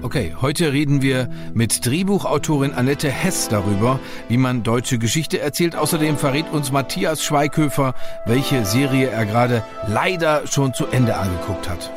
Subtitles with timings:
[0.00, 5.74] Okay, heute reden wir mit Drehbuchautorin Annette Hess darüber, wie man deutsche Geschichte erzählt.
[5.74, 11.90] Außerdem verrät uns Matthias Schweighöfer, welche Serie er gerade leider schon zu Ende angeguckt hat.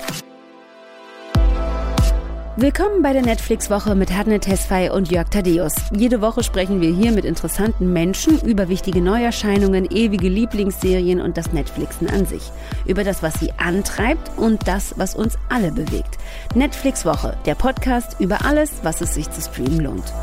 [2.57, 5.73] Willkommen bei der Netflix-Woche mit Hadne Tesfay und Jörg Tadeus.
[5.96, 11.53] Jede Woche sprechen wir hier mit interessanten Menschen über wichtige Neuerscheinungen, ewige Lieblingsserien und das
[11.53, 12.51] Netflixen an sich.
[12.85, 16.17] Über das, was sie antreibt und das, was uns alle bewegt.
[16.53, 20.13] Netflix-Woche, der Podcast über alles, was es sich zu streamen lohnt.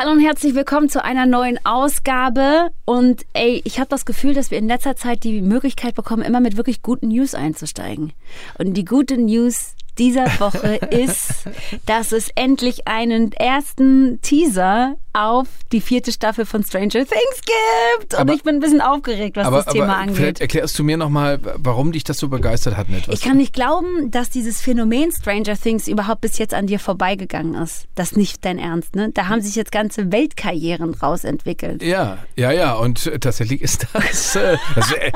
[0.00, 2.70] Hallo und herzlich willkommen zu einer neuen Ausgabe.
[2.84, 6.38] Und ey, ich habe das Gefühl, dass wir in letzter Zeit die Möglichkeit bekommen, immer
[6.38, 8.12] mit wirklich guten News einzusteigen.
[8.58, 11.44] Und die gute News dieser Woche ist,
[11.86, 18.14] dass es endlich einen ersten Teaser auf die vierte Staffel von Stranger Things gibt.
[18.14, 20.16] Und aber, ich bin ein bisschen aufgeregt, was aber, das Thema angeht.
[20.16, 23.16] Vielleicht erklärst du mir nochmal, warum dich das so begeistert hat, etwas.
[23.16, 27.54] Ich kann nicht glauben, dass dieses Phänomen Stranger Things überhaupt bis jetzt an dir vorbeigegangen
[27.54, 27.86] ist.
[27.96, 29.10] Das ist nicht dein Ernst, ne?
[29.12, 31.82] Da haben sich jetzt ganze Weltkarrieren rausentwickelt.
[31.82, 32.74] Ja, ja, ja.
[32.74, 34.36] Und tatsächlich ist das.
[34.36, 35.10] Äh, das äh,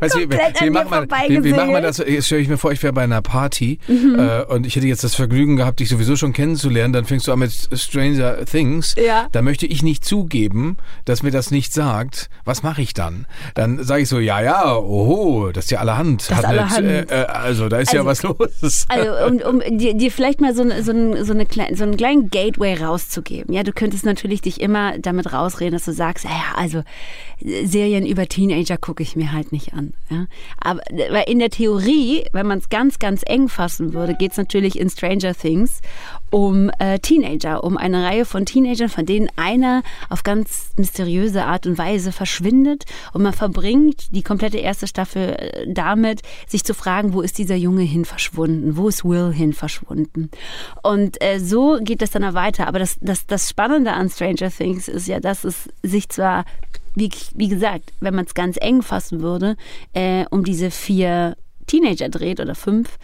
[0.00, 1.98] weißt, wie, wie, macht man, wie, wie macht man das?
[1.98, 4.15] Jetzt stelle ich mir vor, ich wäre bei einer Party mhm.
[4.18, 6.92] Äh, und ich hätte jetzt das Vergnügen gehabt, dich sowieso schon kennenzulernen.
[6.92, 8.94] Dann fängst du an mit Stranger Things.
[8.96, 12.30] Ja da möchte ich nicht zugeben, dass mir das nicht sagt.
[12.44, 13.26] Was mache ich dann?
[13.54, 16.30] Dann sage ich so, ja, ja, oho, das ist ja allerhand.
[16.30, 16.86] Das allerhand.
[16.86, 18.86] Nicht, äh, äh, also da ist also, ja was los.
[18.88, 22.30] Also um, um dir, dir vielleicht mal so, so, so, eine klein, so einen kleinen
[22.30, 23.52] Gateway rauszugeben.
[23.52, 26.82] Ja, du könntest natürlich dich immer damit rausreden, dass du sagst, ja, also
[27.40, 29.92] Serien über Teenager gucke ich mir halt nicht an.
[30.08, 30.26] Ja?
[30.58, 34.36] Aber weil in der Theorie, wenn man es ganz, ganz eng fassen würde, geht es
[34.36, 35.80] natürlich in Stranger Things
[36.30, 41.66] um äh, Teenager, um eine Reihe von Teenagern, von denen einer auf ganz mysteriöse Art
[41.66, 47.12] und Weise verschwindet und man verbringt die komplette erste Staffel äh, damit, sich zu fragen,
[47.12, 50.30] wo ist dieser Junge hin verschwunden, wo ist Will hin verschwunden.
[50.82, 52.66] Und äh, so geht es dann weiter.
[52.66, 56.44] Aber das, das, das Spannende an Stranger Things ist ja, dass es sich zwar
[56.96, 59.56] wie, wie gesagt, wenn man es ganz eng fassen würde,
[59.92, 61.36] äh, um diese vier
[61.66, 62.98] Teenager dreht oder fünf.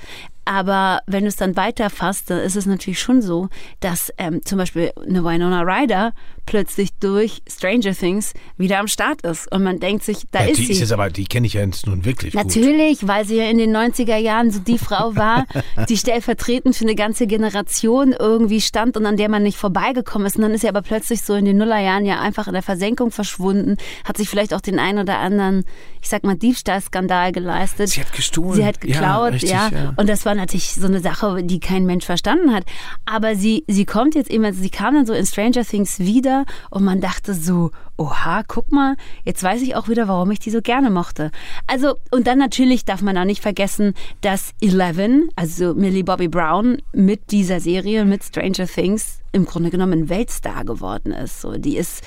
[0.44, 3.48] Aber wenn du es dann weiterfasst, dann ist es natürlich schon so,
[3.80, 6.12] dass ähm, zum Beispiel eine Winona Ryder
[6.46, 9.50] plötzlich durch Stranger Things wieder am Start ist.
[9.52, 10.72] Und man denkt sich, da ja, ist die sie.
[10.72, 13.08] Ist jetzt aber, die kenne ich ja jetzt nun wirklich Natürlich, gut.
[13.08, 15.46] weil sie ja in den 90er Jahren so die Frau war,
[15.88, 20.36] die stellvertretend für eine ganze Generation irgendwie stand und an der man nicht vorbeigekommen ist.
[20.36, 23.10] Und dann ist sie aber plötzlich so in den Nullerjahren ja einfach in der Versenkung
[23.10, 25.64] verschwunden, hat sich vielleicht auch den einen oder anderen,
[26.00, 27.90] ich sag mal, Diebstahlskandal geleistet.
[27.90, 28.54] Sie hat gestohlen.
[28.54, 29.24] Sie hat geklaut, ja.
[29.26, 29.70] Richtig, ja.
[29.72, 29.94] ja.
[29.96, 32.64] Und das war natürlich so eine Sache, die kein Mensch verstanden hat.
[33.04, 36.44] Aber sie, sie kommt jetzt eben, also sie kam dann so in Stranger Things wieder
[36.70, 40.50] und man dachte so, oha, guck mal, jetzt weiß ich auch wieder, warum ich die
[40.50, 41.30] so gerne mochte.
[41.66, 46.78] Also, und dann natürlich darf man auch nicht vergessen, dass Eleven, also Millie Bobby Brown,
[46.92, 51.40] mit dieser Serie, mit Stranger Things, im Grunde genommen ein Weltstar geworden ist.
[51.40, 52.02] So, die ist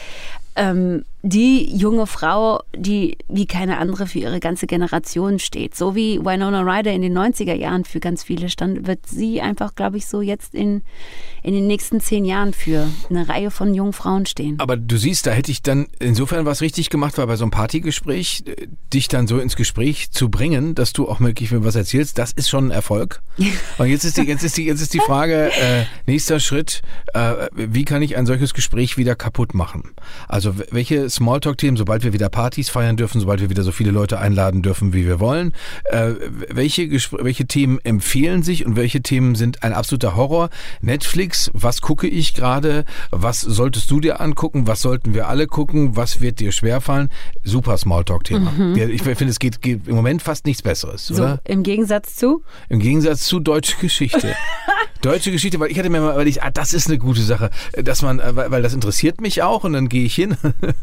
[0.56, 5.74] ähm, die junge Frau, die wie keine andere für ihre ganze Generation steht.
[5.74, 9.74] So wie Winona Ryder in den 90er Jahren für ganz viele stand, wird sie einfach,
[9.74, 10.84] glaube ich, so jetzt in,
[11.42, 14.60] in den nächsten zehn Jahren für eine Reihe von jungen Frauen stehen.
[14.60, 17.52] Aber du siehst, da hätte ich dann insofern was richtig gemacht, weil bei so einem
[17.52, 21.76] Partygespräch äh, dich dann so ins Gespräch zu bringen, dass du auch wirklich mir was
[21.76, 23.24] erzählst, das ist schon ein Erfolg.
[23.80, 26.84] Und jetzt ist die, jetzt ist die, jetzt ist die Frage, äh, nächster Schritt,
[27.16, 29.96] äh, wie kann ich ein solches Gespräch wieder kaputt machen?
[30.28, 34.20] Also welche Smalltalk-Themen, sobald wir wieder Partys feiern dürfen, sobald wir wieder so viele Leute
[34.20, 35.54] einladen dürfen, wie wir wollen.
[35.86, 36.14] Äh,
[36.50, 40.50] welche, welche Themen empfehlen sich und welche Themen sind ein absoluter Horror?
[40.82, 42.86] Netflix, was gucke ich gerade?
[43.12, 44.68] Was solltest du dir angucken?
[44.68, 45.96] Was sollten wir alle gucken?
[45.96, 47.10] Was wird dir schwerfallen?
[47.44, 48.52] Super Smalltalk-Thema.
[48.52, 48.76] Mhm.
[48.76, 51.42] Ich finde, es geht, geht, im Moment fast nichts Besseres, so, oder?
[51.46, 52.44] Im Gegensatz zu?
[52.70, 54.36] Im Gegensatz zu deutsche Geschichte.
[55.06, 58.02] deutsche Geschichte, weil ich hatte mir mal, ich, ah, das ist eine gute Sache, dass
[58.02, 60.36] man, äh, weil, weil das interessiert mich auch und dann gehe ich hin.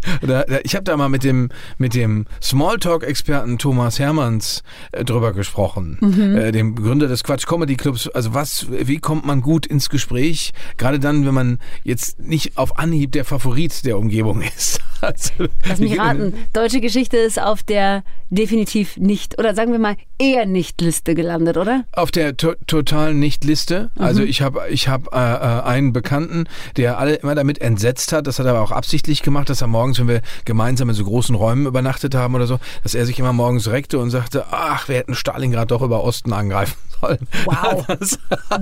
[0.62, 4.62] ich habe da mal mit dem, mit dem Smalltalk-Experten Thomas Hermanns
[4.92, 6.36] äh, drüber gesprochen, mhm.
[6.36, 8.08] äh, dem Gründer des Quatsch Comedy Clubs.
[8.08, 10.52] Also was, wie kommt man gut ins Gespräch?
[10.76, 14.80] Gerade dann, wenn man jetzt nicht auf Anhieb der Favorit der Umgebung ist.
[15.00, 15.32] Also,
[15.68, 20.46] Lass mich raten, deutsche Geschichte ist auf der definitiv nicht, oder sagen wir mal eher
[20.46, 21.84] nicht Liste gelandet, oder?
[21.92, 23.90] Auf der to totalen Nicht-Liste.
[23.96, 24.02] Mhm.
[24.12, 26.44] Also ich habe ich hab, äh, äh, einen Bekannten,
[26.76, 29.66] der alle immer damit entsetzt hat, das hat er aber auch absichtlich gemacht, dass er
[29.66, 33.18] morgens, wenn wir gemeinsam in so großen Räumen übernachtet haben oder so, dass er sich
[33.18, 37.18] immer morgens reckte und sagte, ach, wir hätten Stalingrad doch über Osten angreifen sollen.
[37.44, 37.86] Wow.
[38.02, 38.18] Das,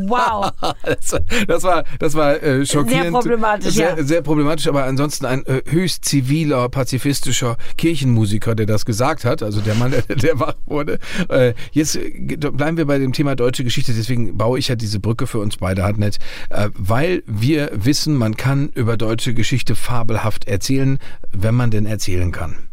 [0.07, 0.51] Wow.
[0.83, 3.03] das, das war, das war äh, schockierend.
[3.03, 4.03] Sehr problematisch, sehr, ja.
[4.03, 9.61] sehr problematisch, aber ansonsten ein äh, höchst ziviler, pazifistischer Kirchenmusiker, der das gesagt hat, also
[9.61, 10.99] der Mann, der, der wach wurde.
[11.29, 15.01] Äh, jetzt äh, bleiben wir bei dem Thema deutsche Geschichte, deswegen baue ich ja diese
[15.01, 16.19] Brücke für uns beide Hartnett,
[16.51, 20.99] äh, weil wir wissen, man kann über deutsche Geschichte fabelhaft erzählen,
[21.33, 22.70] wenn man denn erzählen kann.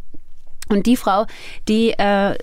[0.69, 1.25] Und die Frau,
[1.67, 2.35] die äh,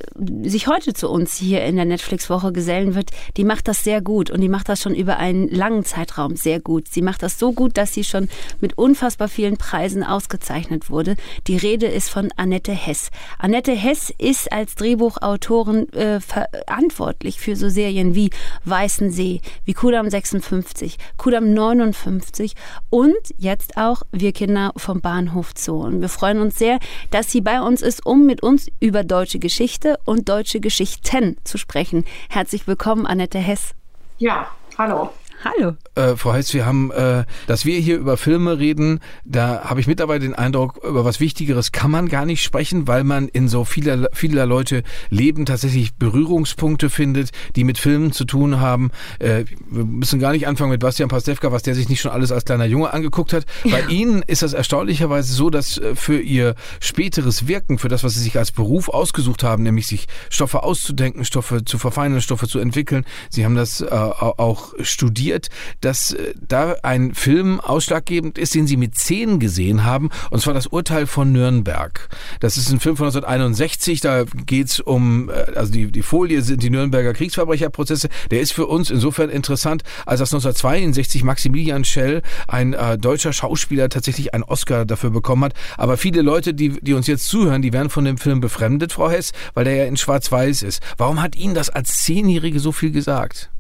[0.43, 4.31] sich heute zu uns hier in der Netflix-Woche gesellen wird, die macht das sehr gut
[4.31, 6.89] und die macht das schon über einen langen Zeitraum sehr gut.
[6.89, 8.29] Sie macht das so gut, dass sie schon
[8.61, 11.17] mit unfassbar vielen Preisen ausgezeichnet wurde.
[11.47, 13.11] Die Rede ist von Annette Hess.
[13.39, 18.31] Annette Hess ist als Drehbuchautorin äh, verantwortlich für so Serien wie
[18.65, 22.55] Weißen See, wie Kudam 56, Kudam 59
[22.91, 25.83] und jetzt auch Wir Kinder vom Bahnhof Zoo.
[25.83, 26.79] Und wir freuen uns sehr,
[27.11, 32.05] dass sie bei uns ist, mit uns über deutsche Geschichte und deutsche Geschichten zu sprechen.
[32.29, 33.75] Herzlich willkommen, Annette Hess.
[34.19, 35.11] Ja, hallo.
[35.45, 35.77] Hallo.
[35.95, 39.87] Äh, Frau Heiß, wir haben, äh, dass wir hier über Filme reden, da habe ich
[39.87, 43.67] mittlerweile den Eindruck, über was Wichtigeres kann man gar nicht sprechen, weil man in so
[43.67, 48.91] vieler, vieler Leute Leben tatsächlich Berührungspunkte findet, die mit Filmen zu tun haben.
[49.19, 52.33] Äh, wir müssen gar nicht anfangen mit Bastian Pastewka, was der sich nicht schon alles
[52.33, 53.45] als kleiner Junge angeguckt hat.
[53.71, 58.15] Bei Ihnen ist das erstaunlicherweise so, dass äh, für Ihr späteres Wirken, für das, was
[58.15, 62.61] Sie sich als Beruf ausgesucht haben, nämlich sich Stoffe auszudenken, Stoffe zu verfeinern, Stoffe zu
[62.61, 65.34] entwickeln, Sie haben das äh, auch studiert,
[65.81, 70.55] dass äh, da ein Film ausschlaggebend ist, den Sie mit zehn gesehen haben, und zwar
[70.55, 72.09] das Urteil von Nürnberg.
[72.41, 76.63] Das ist ein Film von 1961, da geht's um, äh, also die, die Folie sind
[76.63, 78.09] die Nürnberger Kriegsverbrecherprozesse.
[78.31, 83.89] Der ist für uns insofern interessant, als dass 1962 Maximilian Schell, ein äh, deutscher Schauspieler,
[83.89, 85.55] tatsächlich einen Oscar dafür bekommen hat.
[85.77, 89.11] Aber viele Leute, die, die uns jetzt zuhören, die werden von dem Film befremdet, Frau
[89.11, 90.83] Hess, weil der ja in Schwarz-Weiß ist.
[90.97, 93.51] Warum hat Ihnen das als Zehnjährige so viel gesagt?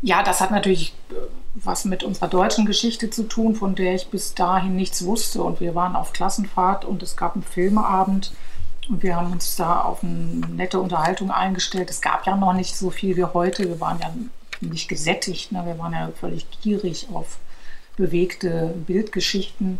[0.00, 1.14] Ja, das hat natürlich äh,
[1.54, 5.42] was mit unserer deutschen Geschichte zu tun, von der ich bis dahin nichts wusste.
[5.42, 8.32] Und wir waren auf Klassenfahrt und es gab einen Filmeabend
[8.88, 11.90] und wir haben uns da auf eine nette Unterhaltung eingestellt.
[11.90, 13.64] Es gab ja noch nicht so viel wie heute.
[13.64, 14.12] Wir waren ja
[14.60, 15.64] nicht gesättigt, ne?
[15.66, 17.38] wir waren ja völlig gierig auf
[17.96, 19.78] bewegte Bildgeschichten.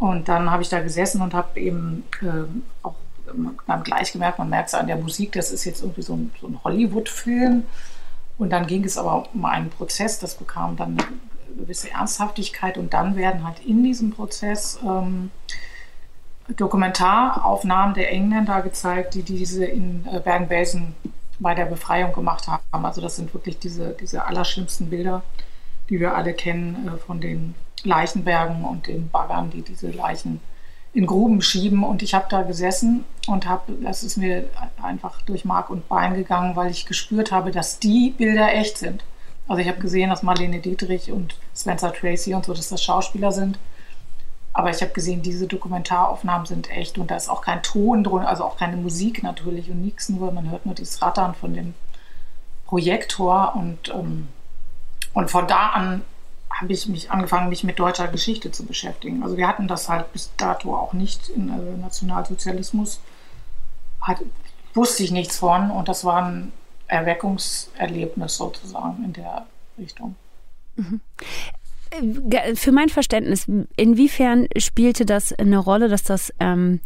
[0.00, 2.44] Und dann habe ich da gesessen und habe eben äh,
[2.82, 2.96] auch
[3.66, 6.32] dann gleich gemerkt, man merkt es an der Musik, das ist jetzt irgendwie so ein,
[6.40, 7.64] so ein Hollywood-Film.
[8.36, 11.08] Und dann ging es aber um einen Prozess, das bekam dann eine
[11.56, 15.30] gewisse Ernsthaftigkeit und dann werden halt in diesem Prozess ähm,
[16.48, 20.94] Dokumentaraufnahmen der Engländer gezeigt, die diese in äh, Bergen-Belsen
[21.38, 22.84] bei der Befreiung gemacht haben.
[22.84, 25.22] Also das sind wirklich diese, diese allerschlimmsten Bilder,
[25.88, 30.40] die wir alle kennen äh, von den Leichenbergen und den Baggern, die diese Leichen
[30.94, 31.82] in Gruben schieben.
[31.84, 34.48] Und ich habe da gesessen und habe, das ist mir
[34.80, 39.04] einfach durch Mark und Bein gegangen, weil ich gespürt habe, dass die Bilder echt sind.
[39.46, 43.32] Also ich habe gesehen, dass Marlene Dietrich und Spencer Tracy und so, dass das Schauspieler
[43.32, 43.58] sind.
[44.54, 48.22] Aber ich habe gesehen, diese Dokumentaraufnahmen sind echt und da ist auch kein Ton drin,
[48.22, 51.74] also auch keine Musik natürlich und nichts, nur man hört nur dieses Rattern von dem
[52.64, 54.28] Projektor und, ähm,
[55.12, 56.02] und von da an
[56.64, 59.22] habe ich mich angefangen, mich mit deutscher Geschichte zu beschäftigen.
[59.22, 63.00] Also wir hatten das halt bis dato auch nicht in äh, Nationalsozialismus.
[64.00, 64.18] Hat,
[64.72, 66.52] wusste ich nichts von und das war ein
[66.88, 69.46] Erweckungserlebnis sozusagen in der
[69.78, 70.16] Richtung.
[70.76, 71.00] Mhm.
[72.54, 73.46] Für mein Verständnis,
[73.76, 76.80] inwiefern spielte das eine Rolle, dass das ähm,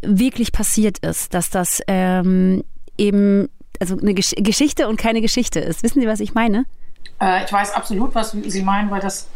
[0.00, 2.62] wirklich passiert ist, dass das ähm,
[2.96, 3.48] eben
[3.80, 5.82] also eine Gesch Geschichte und keine Geschichte ist.
[5.82, 6.66] Wissen Sie, was ich meine?
[7.24, 9.28] Äh, ich weiß absolut, was Sie meinen, weil das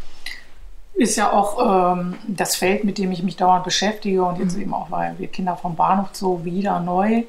[0.93, 4.63] ist ja auch ähm, das Feld, mit dem ich mich dauernd beschäftige und jetzt mhm.
[4.63, 7.23] eben auch, weil wir Kinder vom Bahnhof so wieder neu.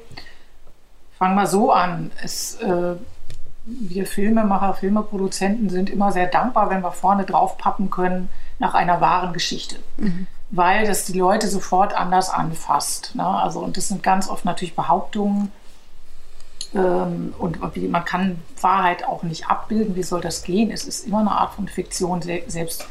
[1.17, 2.11] Fangen wir so an.
[2.21, 2.95] Es, äh,
[3.65, 8.99] wir Filmemacher, Filmeproduzenten sind immer sehr dankbar, wenn wir vorne drauf pappen können nach einer
[9.01, 9.77] wahren Geschichte.
[9.97, 10.27] Mhm.
[10.49, 13.15] Weil das die Leute sofort anders anfasst.
[13.15, 13.25] Ne?
[13.25, 15.51] Also, und das sind ganz oft natürlich Behauptungen,
[16.73, 19.95] und man kann Wahrheit auch nicht abbilden.
[19.95, 20.71] Wie soll das gehen?
[20.71, 22.21] Es ist immer eine Art von Fiktion.
[22.21, 22.87] Selbst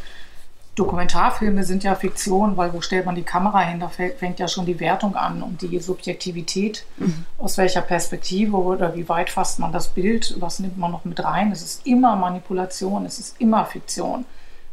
[0.75, 3.81] Dokumentarfilme sind ja Fiktion, weil wo stellt man die Kamera hin?
[3.81, 6.85] Da fängt ja schon die Wertung an und die Subjektivität.
[6.97, 7.25] Mhm.
[7.39, 10.37] Aus welcher Perspektive oder wie weit fasst man das Bild?
[10.41, 11.51] Was nimmt man noch mit rein?
[11.51, 14.25] Es ist immer Manipulation, es ist immer Fiktion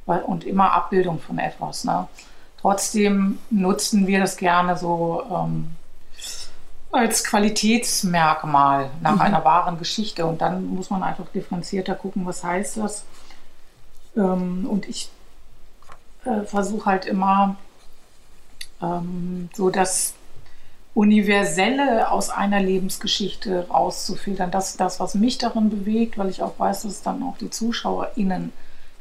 [0.06, 1.84] und immer Abbildung von etwas.
[1.84, 2.08] Ne?
[2.62, 5.72] Trotzdem nutzen wir das gerne so ähm,
[6.91, 9.22] als Qualitätsmerkmal nach mhm.
[9.22, 10.25] einer wahren Geschichte.
[10.25, 13.03] Und dann muss man einfach differenzierter gucken, was heißt das.
[14.15, 15.10] Ähm, und ich
[16.25, 17.58] äh, versuche halt immer
[18.82, 20.13] ähm, so das
[20.94, 24.50] Universelle aus einer Lebensgeschichte rauszufiltern.
[24.50, 27.38] Das ist das, was mich darin bewegt, weil ich auch weiß, dass es dann auch
[27.38, 28.51] die ZuschauerInnen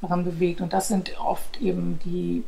[0.02, 0.60] daran bewegt.
[0.60, 2.44] Und das sind oft eben die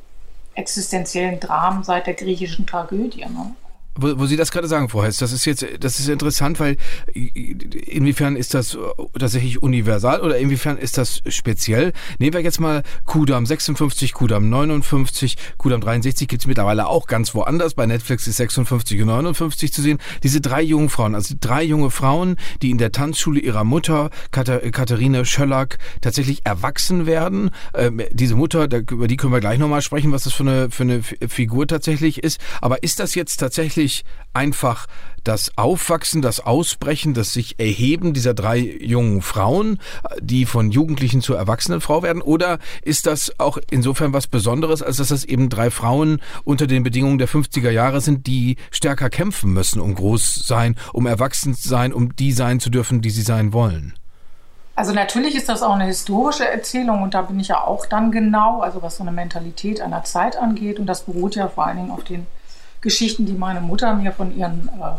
[0.54, 3.25] existenziellen Dramen seit der griechischen Tragödie.
[3.25, 3.54] Ne?
[3.99, 6.76] Wo, wo Sie das gerade sagen, Frau Hess, das ist jetzt, das ist interessant, weil
[7.14, 8.78] inwiefern ist das
[9.19, 11.93] tatsächlich universal oder inwiefern ist das speziell?
[12.19, 17.35] Nehmen wir jetzt mal Kudam 56, Kudam 59, Kudam 63 gibt es mittlerweile auch ganz
[17.35, 17.75] woanders.
[17.75, 19.99] Bei Netflix ist 56 und 59 zu sehen.
[20.23, 25.25] Diese drei jungen Frauen, also drei junge Frauen, die in der Tanzschule ihrer Mutter, Katharina
[25.25, 27.50] Schöllack, tatsächlich erwachsen werden.
[27.75, 30.85] Ähm, diese Mutter, über die können wir gleich nochmal sprechen, was das für eine, für
[30.85, 32.40] eine Figur tatsächlich ist.
[32.61, 34.04] Aber ist das jetzt tatsächlich wirklich
[34.35, 34.87] einfach
[35.25, 39.78] das Aufwachsen, das Ausbrechen, das sich Erheben dieser drei jungen Frauen,
[40.21, 42.23] die von Jugendlichen zur erwachsenen Frau werden?
[42.23, 46.83] Oder ist das auch insofern was Besonderes, als dass das eben drei Frauen unter den
[46.83, 51.68] Bedingungen der 50er Jahre sind, die stärker kämpfen müssen, um groß sein, um erwachsen zu
[51.68, 53.95] sein, um die sein zu dürfen, die sie sein wollen?
[54.76, 58.12] Also natürlich ist das auch eine historische Erzählung und da bin ich ja auch dann
[58.12, 61.78] genau, also was so eine Mentalität einer Zeit angeht und das beruht ja vor allen
[61.78, 62.28] Dingen auf den
[62.80, 64.99] Geschichten, die meine Mutter mir von ihren äh,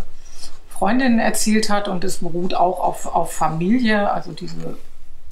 [0.69, 1.87] Freundinnen erzählt hat.
[1.87, 4.11] Und es beruht auch auf, auf Familie.
[4.11, 4.77] Also diese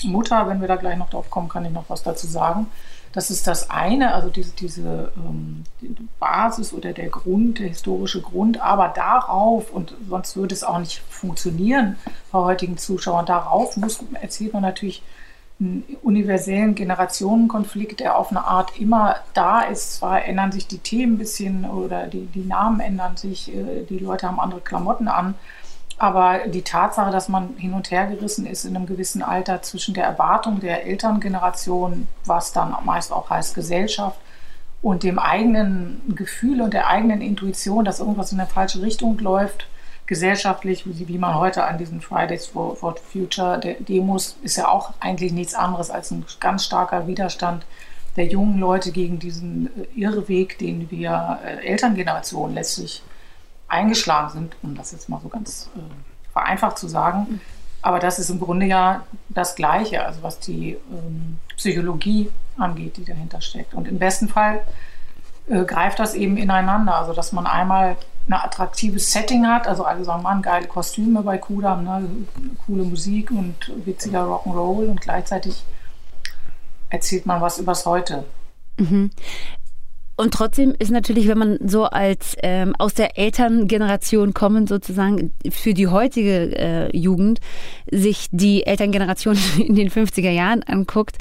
[0.03, 2.67] Mutter, wenn wir da gleich noch drauf kommen, kann ich noch was dazu sagen.
[3.13, 8.21] Das ist das eine, also diese, diese ähm, die Basis oder der Grund, der historische
[8.21, 8.61] Grund.
[8.61, 11.95] Aber darauf, und sonst würde es auch nicht funktionieren
[12.31, 15.01] bei heutigen Zuschauern, darauf muss, erzählt man natürlich
[15.59, 19.95] einen universellen Generationenkonflikt, der auf eine Art immer da ist.
[19.95, 23.97] Zwar ändern sich die Themen ein bisschen oder die, die Namen ändern sich, äh, die
[23.97, 25.33] Leute haben andere Klamotten an,
[25.97, 29.95] aber die Tatsache, dass man hin und her gerissen ist in einem gewissen Alter zwischen
[29.95, 34.19] der Erwartung der Elterngeneration, was dann meist auch heißt Gesellschaft,
[34.83, 39.67] und dem eigenen Gefühl und der eigenen Intuition, dass irgendwas in eine falsche Richtung läuft,
[40.07, 45.33] gesellschaftlich, wie man heute an diesen Fridays for, for Future Demos, ist ja auch eigentlich
[45.33, 47.65] nichts anderes als ein ganz starker Widerstand
[48.15, 53.03] der jungen Leute gegen diesen äh, Irrweg, den wir äh, Elterngenerationen letztlich
[53.67, 57.41] eingeschlagen sind, um das jetzt mal so ganz äh, vereinfacht zu sagen.
[57.81, 63.05] Aber das ist im Grunde ja das Gleiche, also was die ähm, Psychologie angeht, die
[63.05, 63.75] dahinter steckt.
[63.75, 64.61] Und im besten Fall
[65.47, 67.97] äh, greift das eben ineinander, also dass man einmal
[68.27, 69.67] ein attraktives Setting hat.
[69.67, 72.09] Also alle sagen, man, geile Kostüme bei Kudam, ne?
[72.65, 75.63] coole Musik und witziger Rock'n'Roll und gleichzeitig
[76.89, 78.25] erzählt man was übers Heute.
[78.77, 79.11] Mhm.
[80.17, 85.75] Und trotzdem ist natürlich, wenn man so als ähm, aus der Elterngeneration kommen, sozusagen für
[85.75, 87.39] die heutige äh, Jugend,
[87.91, 91.17] sich die Elterngeneration in den 50er Jahren anguckt,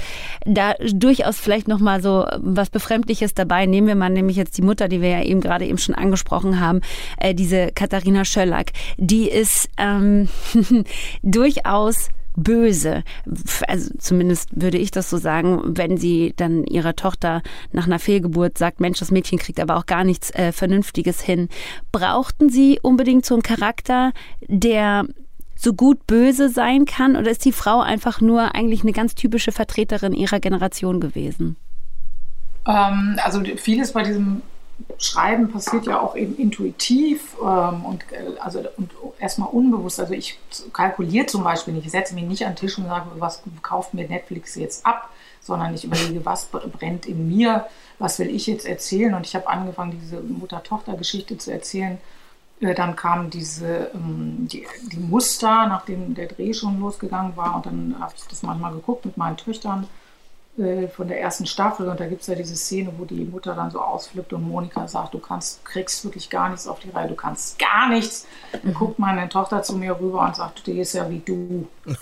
[0.47, 3.67] da durchaus vielleicht nochmal so was Befremdliches dabei.
[3.67, 6.59] Nehmen wir mal nämlich jetzt die Mutter, die wir ja eben gerade eben schon angesprochen
[6.59, 6.81] haben,
[7.19, 8.73] äh, diese Katharina Schöllack.
[8.97, 10.31] Die ist ähm,
[11.23, 13.03] durchaus böse.
[13.67, 18.59] Also zumindest würde ich das so sagen, wenn sie dann ihrer Tochter nach einer Fehlgeburt
[18.59, 21.49] sagt, Mensch, das Mädchen kriegt aber auch gar nichts äh, Vernünftiges hin.
[21.93, 24.13] Brauchten sie unbedingt so einen Charakter,
[24.47, 25.07] der
[25.57, 27.17] so gut böse sein kann?
[27.17, 31.57] Oder ist die Frau einfach nur eigentlich eine ganz typische Vertreterin ihrer Generation gewesen?
[32.67, 34.43] Ähm, also vieles bei diesem
[34.99, 40.01] Schreiben passiert ja auch eben intuitiv ähm, und, äh, also, und erstmal unbewusst.
[40.01, 40.39] Also ich
[40.73, 43.95] kalkuliere zum Beispiel nicht, ich setze mich nicht an den Tisch und sage, was kauft
[43.95, 47.67] mir Netflix jetzt ab, sondern ich überlege, was brennt in mir,
[47.99, 49.15] was will ich jetzt erzählen.
[49.15, 51.99] Und ich habe angefangen, diese Mutter-Tochter-Geschichte zu erzählen.
[52.61, 57.57] Äh, dann kamen diese ähm, die, die Muster, nachdem der Dreh schon losgegangen war.
[57.57, 59.87] Und dann habe ich das manchmal geguckt mit meinen Töchtern
[60.59, 63.55] äh, von der ersten Staffel und da gibt es ja diese Szene, wo die Mutter
[63.55, 67.09] dann so ausflippt und Monika sagt, du kannst, kriegst wirklich gar nichts auf die Reihe,
[67.09, 68.27] du kannst gar nichts.
[68.53, 68.75] Dann mhm.
[68.75, 71.69] guckt meine Tochter zu mir rüber und sagt, die ist ja wie du.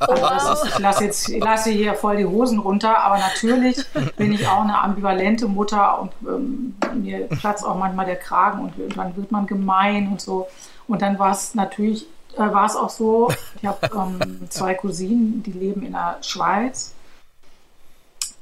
[0.00, 3.76] Also ist, ich lasse jetzt ich lasse hier voll die Hosen runter, aber natürlich
[4.16, 8.96] bin ich auch eine ambivalente Mutter und ähm, mir platzt auch manchmal der Kragen und,
[8.96, 10.48] dann wird man gemein und so.
[10.88, 15.42] Und dann war es natürlich, äh, war es auch so, ich habe ähm, zwei Cousinen,
[15.44, 16.94] die leben in der Schweiz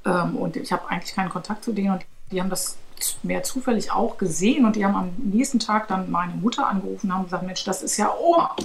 [0.09, 2.77] ähm, und ich habe eigentlich keinen Kontakt zu denen und die haben das
[3.23, 7.15] mehr zufällig auch gesehen und die haben am nächsten Tag dann meine Mutter angerufen und
[7.15, 8.57] haben gesagt, Mensch, das ist ja Oma.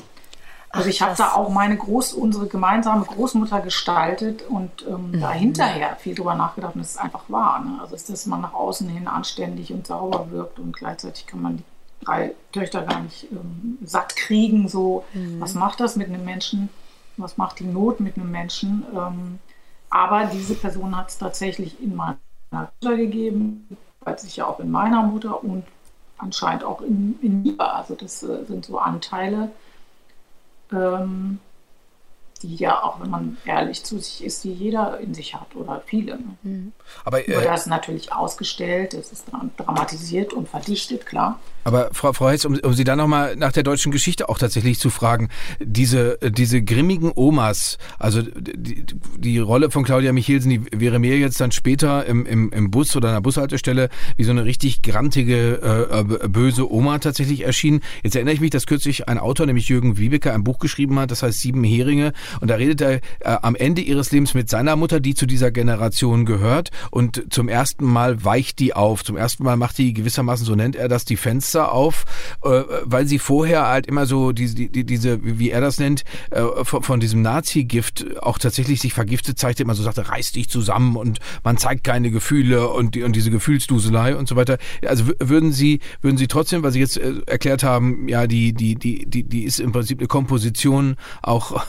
[0.70, 5.22] Also ich habe da auch meine Groß, unsere gemeinsame Großmutter gestaltet und ähm, mhm.
[5.22, 7.64] da hinterher viel drüber nachgedacht und es ist einfach wahr.
[7.64, 7.78] Ne?
[7.80, 11.58] Also ist, dass man nach außen hin anständig und sauber wirkt und gleichzeitig kann man
[11.58, 11.64] die
[12.04, 14.68] drei Töchter gar nicht ähm, satt kriegen.
[14.68, 15.40] So, mhm.
[15.40, 16.70] was macht das mit einem Menschen?
[17.18, 18.84] Was macht die Not mit einem Menschen?
[18.96, 19.40] Ähm,
[19.94, 22.18] aber diese Person hat es tatsächlich in meiner
[22.50, 25.64] Mutter gegeben, weil sich ja auch in meiner Mutter und
[26.18, 27.76] anscheinend auch in, in mir.
[27.76, 29.52] Also das äh, sind so Anteile,
[30.72, 31.38] ähm,
[32.44, 35.82] die ja auch, wenn man ehrlich zu sich ist, die jeder in sich hat oder
[35.86, 36.18] viele.
[36.18, 36.38] Ne?
[36.44, 36.72] Mhm.
[37.06, 39.26] Aber äh, das ist natürlich ausgestellt, es ist
[39.58, 41.40] dramatisiert und verdichtet, klar.
[41.64, 44.80] Aber Frau, Frau Hess, um, um Sie dann nochmal nach der deutschen Geschichte auch tatsächlich
[44.80, 48.86] zu fragen, diese, diese grimmigen Omas, also die,
[49.18, 52.96] die Rolle von Claudia Michelsen, die wäre mir jetzt dann später im, im, im Bus
[52.96, 57.82] oder an der Bushaltestelle wie so eine richtig grantige, äh, böse Oma tatsächlich erschienen.
[58.04, 61.12] Jetzt erinnere ich mich, dass kürzlich ein Autor, nämlich Jürgen Wiebeke, ein Buch geschrieben hat,
[61.12, 62.12] das heißt Sieben Heringe.
[62.42, 63.00] Und da redet er äh,
[63.42, 66.72] am Ende ihres Lebens mit seiner Mutter, die zu dieser Generation gehört.
[66.92, 69.04] Und zum ersten Mal weicht die auf.
[69.04, 72.06] Zum ersten Mal macht die gewissermaßen, so nennt er das, die Fenster auf,
[72.44, 76.42] äh, weil sie vorher halt immer so diese, die, diese wie er das nennt, äh,
[76.64, 80.96] von, von diesem Nazi-Gift auch tatsächlich sich vergiftet zeigte, immer so sagte, reiß dich zusammen
[80.96, 84.58] und man zeigt keine Gefühle und, und diese Gefühlsduselei und so weiter.
[84.86, 88.76] Also würden Sie, würden Sie trotzdem, weil Sie jetzt äh, erklärt haben, ja, die, die,
[88.76, 91.64] die, die, die ist im Prinzip eine Komposition auch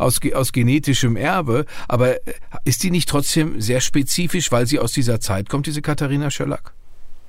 [0.00, 2.16] aus, aus genetischem Erbe, aber
[2.64, 6.72] ist die nicht trotzdem sehr spezifisch, weil sie aus dieser Zeit kommt, diese Katharina Schöllack?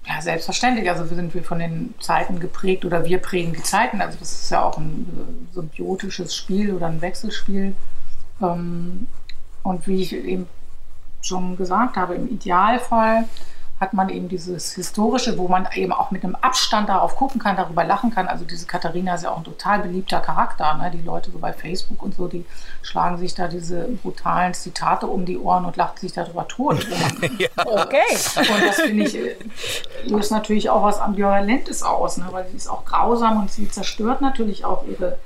[0.07, 0.89] Ja, selbstverständlich.
[0.89, 4.01] Also wir sind wir von den Zeiten geprägt oder wir prägen die Zeiten.
[4.01, 5.05] Also das ist ja auch ein
[5.51, 7.75] äh, symbiotisches Spiel oder ein Wechselspiel.
[8.41, 9.07] Ähm,
[9.63, 10.47] und wie ich eben
[11.21, 13.25] schon gesagt habe, im Idealfall
[13.81, 17.57] hat man eben dieses Historische, wo man eben auch mit einem Abstand darauf gucken kann,
[17.57, 18.27] darüber lachen kann.
[18.27, 20.75] Also diese Katharina ist ja auch ein total beliebter Charakter.
[20.75, 20.91] Ne?
[20.91, 22.45] Die Leute so bei Facebook und so, die
[22.83, 26.87] schlagen sich da diese brutalen Zitate um die Ohren und lachen sich darüber tot.
[27.39, 27.49] ja.
[27.55, 28.03] Okay.
[28.11, 29.35] Und das finde ich, äh,
[30.05, 32.27] löst natürlich auch was Ambivalentes aus, ne?
[32.29, 35.17] weil sie ist auch grausam und sie zerstört natürlich auch ihre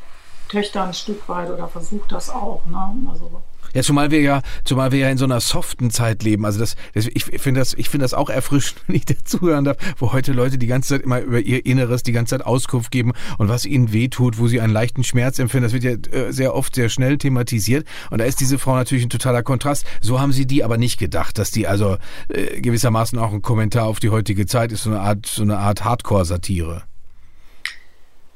[0.48, 2.66] Töchter ein Stück weit oder versucht das auch.
[2.68, 3.10] Ne?
[3.12, 3.42] Also
[3.76, 6.46] ja, zumal wir ja, zumal wir ja in so einer soften Zeit leben.
[6.46, 9.78] Also das, das ich finde das, ich finde das auch erfrischend, wenn ich dazuhören darf,
[9.98, 13.12] wo heute Leute die ganze Zeit immer über ihr Inneres die ganze Zeit Auskunft geben
[13.38, 15.64] und was ihnen wehtut, wo sie einen leichten Schmerz empfinden.
[15.64, 17.86] Das wird ja äh, sehr oft sehr schnell thematisiert.
[18.10, 19.86] Und da ist diese Frau natürlich ein totaler Kontrast.
[20.00, 21.98] So haben sie die aber nicht gedacht, dass die also
[22.30, 25.58] äh, gewissermaßen auch ein Kommentar auf die heutige Zeit ist, so eine Art, so eine
[25.58, 26.84] Art Hardcore-Satire.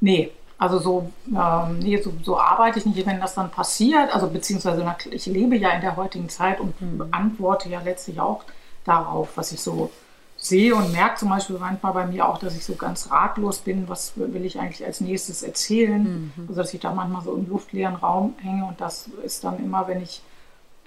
[0.02, 4.14] Nee, also so, ähm, nee, so, so, arbeite ich nicht, wenn das dann passiert.
[4.14, 7.08] Also beziehungsweise ich lebe ja in der heutigen Zeit und mhm.
[7.12, 8.44] antworte ja letztlich auch
[8.84, 9.90] darauf, was ich so
[10.36, 13.88] sehe und merke zum Beispiel manchmal bei mir auch, dass ich so ganz ratlos bin,
[13.88, 16.32] was will ich eigentlich als nächstes erzählen.
[16.36, 16.48] Mhm.
[16.50, 19.88] Also dass ich da manchmal so im luftleeren Raum hänge und das ist dann immer,
[19.88, 20.22] wenn ich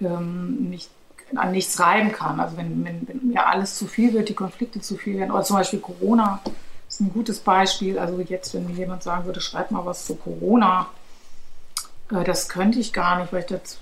[0.01, 0.91] ähm, nicht
[1.35, 2.41] an nichts reiben kann.
[2.41, 5.45] Also wenn, wenn, wenn mir alles zu viel wird, die Konflikte zu viel werden, oder
[5.45, 6.41] zum Beispiel Corona
[6.93, 7.99] ist ein gutes Beispiel.
[7.99, 10.89] Also jetzt, wenn mir jemand sagen würde, schreib mal was zu Corona,
[12.11, 13.79] äh, das könnte ich gar nicht, weil ich, das,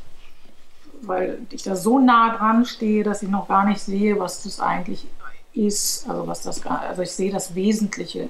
[1.02, 4.60] weil ich da so nah dran stehe, dass ich noch gar nicht sehe, was das
[4.60, 5.06] eigentlich
[5.54, 6.08] ist.
[6.08, 8.28] Also, was das, also ich sehe das Wesentliche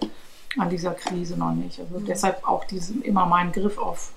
[0.57, 1.79] an dieser Krise noch nicht.
[1.79, 2.07] Also mhm.
[2.07, 4.13] deshalb auch diesen, immer mein Griff auf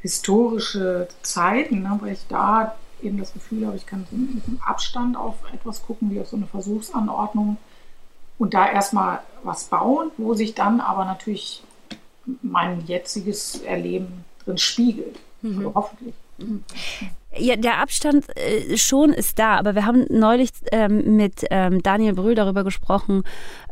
[0.00, 5.16] historische Zeiten, ne, weil ich da eben das Gefühl habe, ich kann mit einem Abstand
[5.16, 7.58] auf etwas gucken, wie auf so eine Versuchsanordnung
[8.38, 11.62] und da erstmal was bauen, wo sich dann aber natürlich
[12.42, 15.18] mein jetziges Erleben drin spiegelt.
[15.42, 15.58] Mhm.
[15.58, 16.14] Also hoffentlich.
[16.38, 16.64] Mhm.
[17.38, 22.14] Ja, der Abstand äh, schon ist da, aber wir haben neulich ähm, mit ähm, Daniel
[22.14, 23.24] Brühl darüber gesprochen,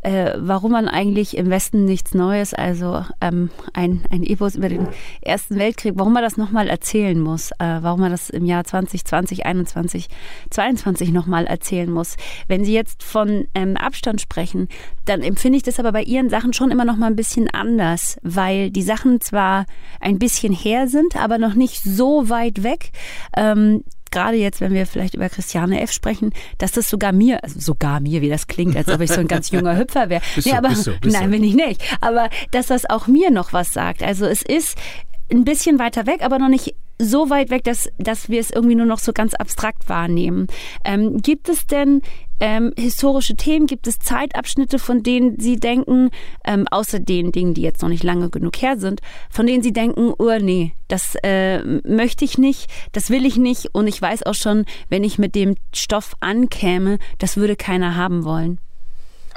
[0.05, 4.87] äh, warum man eigentlich im Westen nichts Neues, also ähm, ein, ein Epos über den
[5.21, 9.47] Ersten Weltkrieg, warum man das nochmal erzählen muss, äh, warum man das im Jahr 2020,
[9.47, 10.07] 21,
[10.51, 12.17] 22 nochmal erzählen muss.
[12.47, 14.69] Wenn Sie jetzt von ähm, Abstand sprechen,
[15.05, 18.19] dann empfinde ich das aber bei Ihren Sachen schon immer noch mal ein bisschen anders,
[18.21, 19.65] weil die Sachen zwar
[19.99, 22.91] ein bisschen her sind, aber noch nicht so weit weg.
[23.35, 23.83] Ähm,
[24.15, 25.91] gerade jetzt, wenn wir vielleicht über Christiane F.
[25.91, 29.19] sprechen, dass das sogar mir, also sogar mir, wie das klingt, als ob ich so
[29.19, 30.21] ein ganz junger Hüpfer wäre.
[30.43, 31.81] Nee, aber, bist du, bist nein, bin ich nicht.
[31.99, 34.01] Aber dass das auch mir noch was sagt.
[34.01, 34.77] Also es ist
[35.29, 38.75] ein bisschen weiter weg, aber noch nicht so weit weg, dass, dass wir es irgendwie
[38.75, 40.47] nur noch so ganz abstrakt wahrnehmen.
[40.85, 42.01] Ähm, gibt es denn
[42.39, 43.67] ähm, historische Themen?
[43.67, 46.09] Gibt es Zeitabschnitte, von denen Sie denken,
[46.43, 49.73] ähm, außer den Dingen, die jetzt noch nicht lange genug her sind, von denen Sie
[49.73, 54.23] denken, oh nee, das äh, möchte ich nicht, das will ich nicht und ich weiß
[54.23, 58.59] auch schon, wenn ich mit dem Stoff ankäme, das würde keiner haben wollen?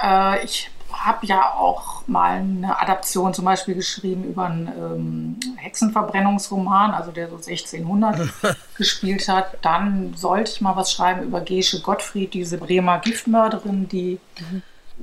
[0.01, 6.91] Äh, ich habe ja auch mal eine Adaption zum Beispiel geschrieben über einen ähm, Hexenverbrennungsroman,
[6.91, 8.29] also der so 1600
[8.75, 9.57] gespielt hat.
[9.61, 14.61] Dann sollte ich mal was schreiben über Gesche Gottfried, diese Bremer Giftmörderin, die mhm.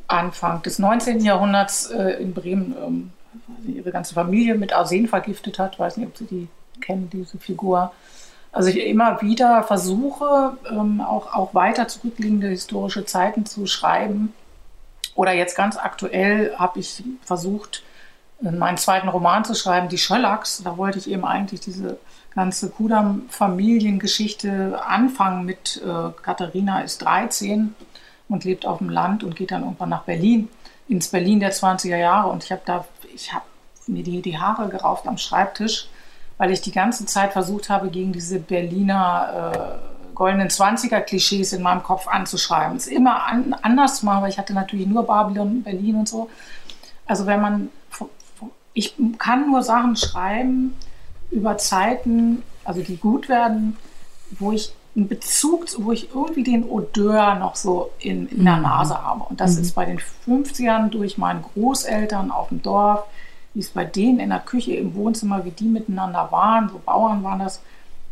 [0.08, 1.20] Anfang des 19.
[1.20, 3.12] Jahrhunderts äh, in Bremen ähm,
[3.66, 5.74] ihre ganze Familie mit Arsen vergiftet hat.
[5.74, 6.48] Ich weiß nicht, ob Sie die
[6.80, 7.92] kennen, diese Figur.
[8.52, 14.32] Also ich immer wieder versuche, ähm, auch, auch weiter zurückliegende historische Zeiten zu schreiben
[15.16, 17.82] Oder jetzt ganz aktuell habe ich versucht,
[18.40, 20.62] meinen zweiten Roman zu schreiben, Die Schöllacks.
[20.62, 21.98] Da wollte ich eben eigentlich diese
[22.34, 27.74] ganze Kudam-Familiengeschichte anfangen mit äh, Katharina ist 13
[28.28, 30.50] und lebt auf dem Land und geht dann irgendwann nach Berlin,
[30.86, 32.28] ins Berlin der 20er Jahre.
[32.28, 33.46] Und ich habe da, ich habe
[33.86, 35.88] mir die, die Haare gerauft am Schreibtisch,
[36.36, 39.78] weil ich die ganze Zeit versucht habe, gegen diese Berliner äh,
[40.16, 42.76] goldenen 20er-Klischees in meinem Kopf anzuschreiben.
[42.76, 46.28] Es ist immer an, anders mal, weil ich hatte natürlich nur Babylon, Berlin und so.
[47.06, 47.68] Also wenn man,
[48.72, 50.74] ich kann nur Sachen schreiben,
[51.30, 53.76] über Zeiten, also die gut werden,
[54.38, 58.62] wo ich einen Bezug, wo ich irgendwie den Odeur noch so in, in der mhm.
[58.62, 59.24] Nase habe.
[59.24, 59.62] Und das mhm.
[59.62, 63.04] ist bei den 50ern durch meine Großeltern auf dem Dorf,
[63.54, 67.22] wie es bei denen in der Küche, im Wohnzimmer, wie die miteinander waren, so Bauern
[67.22, 67.60] waren das,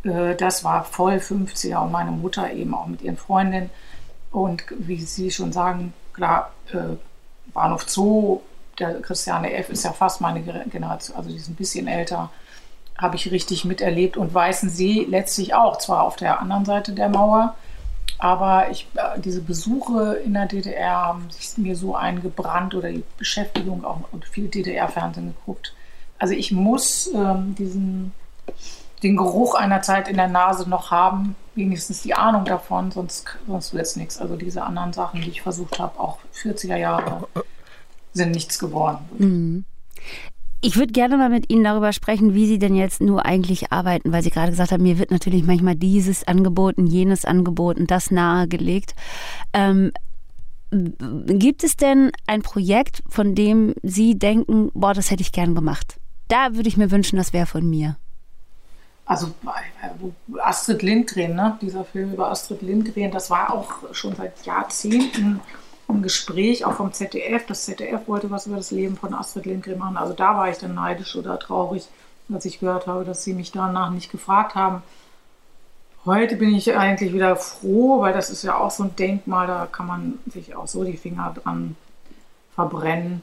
[0.05, 3.71] äh, das war voll 50er und meine Mutter eben auch mit ihren Freundinnen.
[4.31, 6.97] Und wie Sie schon sagen, klar, äh,
[7.53, 8.41] Bahnhof Zoo,
[8.79, 9.69] der Christiane F.
[9.71, 12.31] ist ja fast meine Generation, also die ist ein bisschen älter
[12.97, 17.55] habe ich richtig miterlebt und Weißensee letztlich auch, zwar auf der anderen Seite der Mauer,
[18.19, 23.05] aber ich, äh, diese Besuche in der DDR haben sich mir so eingebrannt oder die
[23.19, 25.75] Beschäftigung auch und viel DDR-Fernsehen geguckt.
[26.19, 28.13] Also ich muss ähm, diesen,
[29.05, 33.75] den Geruch einer Zeit in der Nase noch haben, wenigstens die Ahnung davon, sonst, sonst
[33.75, 34.19] wird es nichts.
[34.19, 37.29] Also diese anderen Sachen, die ich versucht habe, auch 40er Jahre,
[38.13, 39.05] sind nichts geworden.
[39.19, 39.65] Mhm.
[40.63, 44.13] Ich würde gerne mal mit Ihnen darüber sprechen, wie Sie denn jetzt nur eigentlich arbeiten,
[44.13, 48.95] weil Sie gerade gesagt haben, mir wird natürlich manchmal dieses angeboten, jenes angeboten, das nahegelegt.
[49.53, 49.93] Ähm,
[50.71, 56.01] gibt es denn ein Projekt, von dem Sie denken, boah, das hätte ich gern gemacht?
[56.29, 57.99] Da würde ich mir wünschen, das wäre von mir.
[59.07, 59.33] Also
[60.43, 61.59] Astrid Lindgren, ne?
[61.61, 65.41] dieser Film über Astrid Lindgren, das war auch schon seit Jahrzehnten
[65.89, 67.47] ein Gespräch, auch vom ZDF.
[67.47, 69.97] Das ZDF wollte was über das Leben von Astrid Lindgren machen.
[69.97, 71.87] Also da war ich dann neidisch oder traurig,
[72.33, 74.83] als ich gehört habe, dass sie mich danach nicht gefragt haben.
[76.07, 79.67] Heute bin ich eigentlich wieder froh, weil das ist ja auch so ein Denkmal, da
[79.67, 81.77] kann man sich auch so die Finger dran
[82.55, 83.23] verbrennen.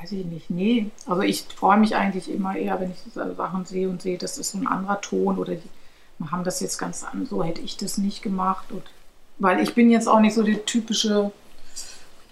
[0.00, 0.90] Weiß ich nicht, nee.
[1.06, 4.52] Also ich freue mich eigentlich immer eher, wenn ich Sachen sehe und sehe, das ist
[4.52, 5.68] so ein anderer Ton oder die
[6.30, 8.70] haben das jetzt ganz an, so hätte ich das nicht gemacht.
[8.70, 8.82] Und
[9.38, 11.32] weil ich bin jetzt auch nicht so die typische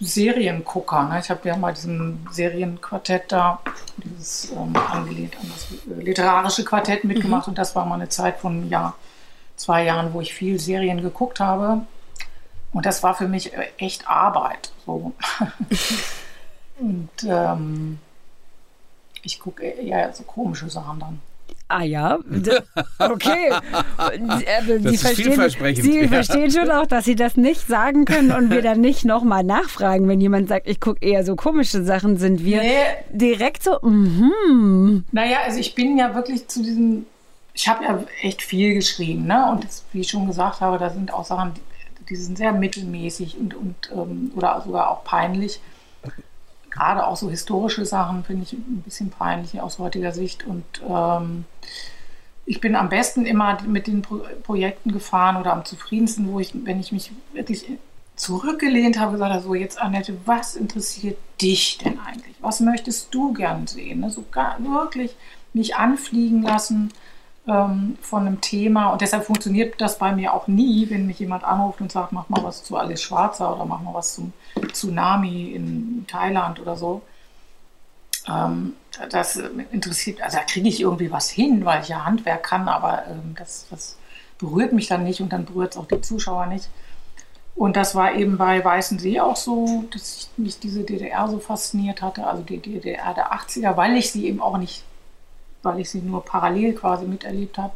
[0.01, 1.09] Seriengucker.
[1.09, 1.21] Ne?
[1.21, 3.61] Ich habe ja mal diesen Serienquartett da,
[3.97, 7.53] dieses ähm, angelehnt an das äh, literarische Quartett mitgemacht mhm.
[7.53, 8.97] und das war mal eine Zeit von einem Jahr,
[9.57, 11.83] zwei Jahren, wo ich viel Serien geguckt habe.
[12.73, 14.71] Und das war für mich äh, echt Arbeit.
[14.85, 15.15] So.
[16.79, 17.99] und ähm,
[19.23, 21.21] ich gucke eher so komische Sachen dann.
[21.69, 22.19] Ah ja,
[22.99, 23.51] okay.
[23.99, 26.09] Äh, das Sie, verstehen, Sie ja.
[26.09, 30.07] verstehen schon auch, dass Sie das nicht sagen können und wir dann nicht nochmal nachfragen,
[30.07, 32.77] wenn jemand sagt, ich gucke eher so komische Sachen, sind wir nee.
[33.11, 35.05] direkt so, mhm.
[35.13, 37.07] Naja, also ich bin ja wirklich zu diesem,
[37.55, 39.51] ich habe ja echt viel geschrieben, ne?
[39.51, 42.53] Und das, wie ich schon gesagt habe, da sind auch Sachen, die, die sind sehr
[42.53, 45.61] mittelmäßig und, und ähm, oder sogar auch peinlich
[46.77, 50.47] gerade auch so historische Sachen finde ich ein bisschen peinlich aus heutiger Sicht.
[50.47, 51.45] Und ähm,
[52.45, 56.53] ich bin am besten immer mit den Pro Projekten gefahren oder am zufriedensten, wo ich,
[56.55, 57.65] wenn ich mich wirklich
[58.15, 62.37] zurückgelehnt habe, gesagt habe, so jetzt Annette, was interessiert dich denn eigentlich?
[62.41, 64.01] Was möchtest du gern sehen?
[64.01, 64.11] Ne?
[64.11, 65.17] So gar, wirklich
[65.53, 66.93] mich anfliegen lassen
[67.49, 68.91] ähm, von einem Thema.
[68.91, 72.29] Und deshalb funktioniert das bei mir auch nie, wenn mich jemand anruft und sagt, mach
[72.29, 74.33] mal was zu Alice Schwarzer oder mach mal was zum
[74.73, 77.03] Tsunami in Thailand oder so.
[78.29, 78.75] Ähm,
[79.11, 79.37] das
[79.71, 83.35] interessiert, also da kriege ich irgendwie was hin, weil ich ja Handwerk kann, aber ähm,
[83.39, 83.97] das, das
[84.39, 86.69] berührt mich dann nicht und dann berührt es auch die Zuschauer nicht.
[87.55, 92.03] Und das war eben bei Weißen See auch so, dass mich diese DDR so fasziniert
[92.03, 94.85] hatte, also die DDR der 80er, weil ich sie eben auch nicht
[95.63, 97.75] weil ich sie nur parallel quasi miterlebt habe.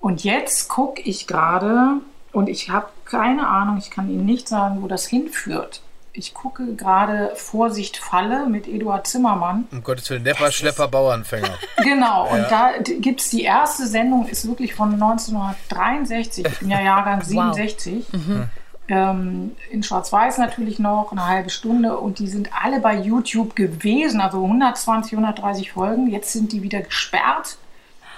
[0.00, 2.00] Und jetzt gucke ich gerade
[2.32, 5.82] und ich habe keine Ahnung, ich kann Ihnen nicht sagen, wo das hinführt.
[6.14, 9.66] Ich gucke gerade Vorsicht Falle mit Eduard Zimmermann.
[9.72, 11.58] Um Gottes Willen, Nepper, Schlepper, Bauernfänger.
[11.82, 12.32] Genau, ja.
[12.32, 17.22] und da gibt es die erste Sendung, ist wirklich von 1963, ich bin ja Jahrgang
[17.22, 18.04] 67.
[18.10, 18.20] Wow.
[18.20, 18.48] Mhm
[18.88, 24.20] ähm, in Schwarz-Weiß natürlich noch, eine halbe Stunde und die sind alle bei YouTube gewesen,
[24.20, 26.08] also 120, 130 Folgen.
[26.08, 27.58] Jetzt sind die wieder gesperrt.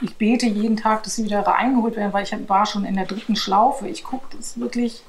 [0.01, 3.07] Ich bete jeden Tag, dass sie wieder reingeholt werden, weil ich war schon in der
[3.07, 3.89] dritten Schlaufe.
[3.89, 5.03] Ich gucke das wirklich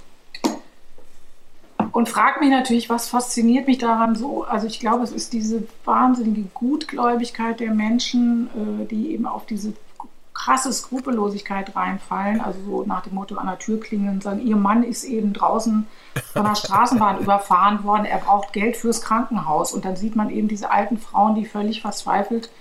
[1.96, 4.44] und frage mich natürlich, was fasziniert mich daran so.
[4.44, 9.72] Also ich glaube, es ist diese wahnsinnige Gutgläubigkeit der Menschen, äh, die eben auf diese
[10.36, 14.58] krasse Skrupellosigkeit reinfallen, also so nach dem Motto an der Tür klingeln und sagen, ihr
[14.58, 15.88] Mann ist eben draußen
[16.34, 19.74] von der Straßenbahn überfahren worden, er braucht Geld fürs Krankenhaus.
[19.74, 22.52] Und dann sieht man eben diese alten Frauen, die völlig verzweifelt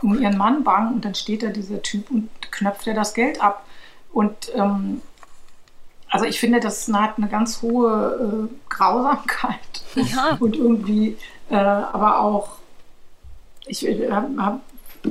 [0.00, 3.42] um ihren Mann bangen und dann steht da dieser Typ und knöpft er das Geld
[3.42, 3.64] ab.
[4.12, 5.02] Und ähm,
[6.08, 9.58] also ich finde, das hat eine ganz hohe äh, Grausamkeit
[9.96, 10.36] ja.
[10.40, 11.16] und irgendwie,
[11.50, 12.58] äh, aber auch,
[13.66, 14.60] ich äh, habe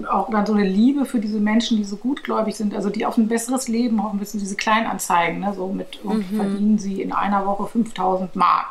[0.10, 3.17] auch dann so eine Liebe für diese Menschen, die so gutgläubig sind, also die auf
[3.17, 6.23] ein besseres Leben hoffen, wissen diese Kleinanzeigen, ne, so mit mhm.
[6.36, 8.67] verdienen sie in einer Woche 5000 Mark.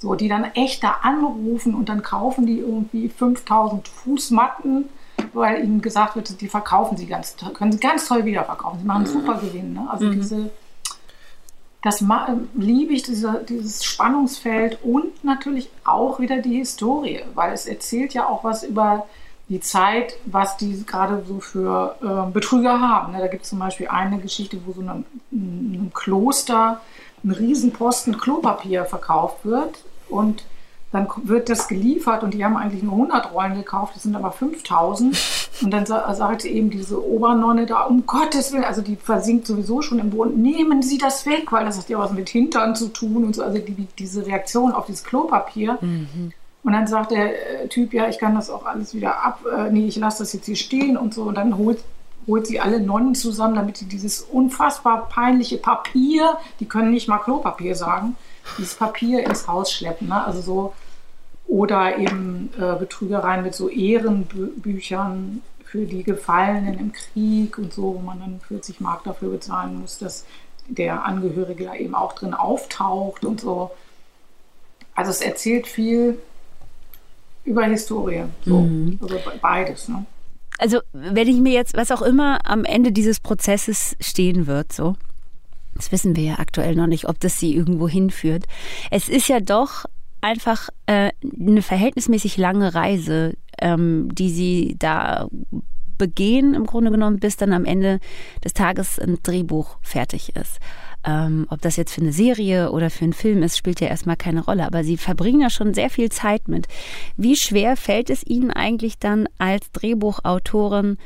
[0.00, 4.84] So, die dann echt da anrufen und dann kaufen die irgendwie 5000 Fußmatten,
[5.32, 8.78] weil ihnen gesagt wird, die verkaufen sie ganz, können sie ganz toll wiederverkaufen.
[8.80, 9.20] Sie machen einen mhm.
[9.20, 9.72] super Gewinn.
[9.72, 9.88] Ne?
[9.90, 10.12] Also mhm.
[10.12, 10.50] diese,
[11.82, 12.04] das
[12.54, 18.28] liebe ich, diese, dieses Spannungsfeld und natürlich auch wieder die Historie, weil es erzählt ja
[18.28, 19.06] auch was über
[19.48, 23.12] die Zeit, was die gerade so für äh, Betrüger haben.
[23.12, 23.18] Ne?
[23.18, 26.80] Da gibt es zum Beispiel eine Geschichte, wo so eine, ein Kloster
[27.24, 30.44] ein Riesenposten Klopapier verkauft wird und
[30.90, 34.32] dann wird das geliefert und die haben eigentlich nur 100 Rollen gekauft, das sind aber
[34.32, 35.18] 5000.
[35.60, 39.98] Und dann sagte eben diese Obernonne da, um Gottes Willen, also die versinkt sowieso schon
[39.98, 43.24] im Boden, nehmen Sie das weg, weil das hat ja was mit Hintern zu tun
[43.24, 45.76] und so, also die, diese Reaktion auf dieses Klopapier.
[45.80, 46.32] Mhm.
[46.68, 49.70] Und dann sagt der äh, Typ, ja, ich kann das auch alles wieder ab, äh,
[49.70, 51.22] nee, ich lasse das jetzt hier stehen und so.
[51.22, 51.82] Und dann holt,
[52.26, 57.20] holt sie alle Nonnen zusammen, damit sie dieses unfassbar peinliche Papier, die können nicht mal
[57.20, 58.16] Klopapier sagen,
[58.58, 60.08] dieses Papier ins Haus schleppen.
[60.08, 60.22] Ne?
[60.22, 60.74] Also so,
[61.46, 68.00] oder eben äh, Betrügereien mit so Ehrenbüchern für die Gefallenen im Krieg und so, wo
[68.00, 70.26] man dann 40 Mark dafür bezahlen muss, dass
[70.66, 73.70] der Angehörige da eben auch drin auftaucht und so.
[74.94, 76.18] Also es erzählt viel
[77.48, 78.60] über Historie, so.
[78.60, 78.98] Mhm.
[79.02, 79.88] also beides.
[79.88, 80.04] Ne?
[80.58, 84.96] Also wenn ich mir jetzt, was auch immer am Ende dieses Prozesses stehen wird, so,
[85.74, 88.44] das wissen wir ja aktuell noch nicht, ob das sie irgendwo hinführt.
[88.90, 89.84] Es ist ja doch
[90.20, 95.28] einfach äh, eine verhältnismäßig lange Reise, ähm, die sie da
[95.96, 97.98] begehen, im Grunde genommen, bis dann am Ende
[98.44, 100.58] des Tages ein Drehbuch fertig ist.
[101.04, 104.16] Ähm, ob das jetzt für eine Serie oder für einen Film ist, spielt ja erstmal
[104.16, 104.66] keine Rolle.
[104.66, 106.66] Aber sie verbringen ja schon sehr viel Zeit mit.
[107.16, 110.98] Wie schwer fällt es Ihnen eigentlich dann als Drehbuchautorin,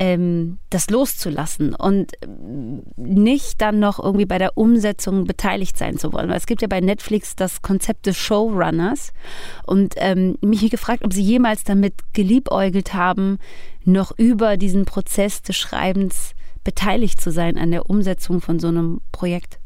[0.00, 6.14] ähm, das loszulassen und ähm, nicht dann noch irgendwie bei der Umsetzung beteiligt sein zu
[6.14, 6.30] wollen.
[6.30, 9.12] Weil es gibt ja bei Netflix das Konzept des Showrunners
[9.66, 13.38] und ähm, mich gefragt, ob Sie jemals damit geliebäugelt haben,
[13.84, 16.34] noch über diesen Prozess des Schreibens
[16.70, 19.58] beteiligt zu sein an der Umsetzung von so einem Projekt.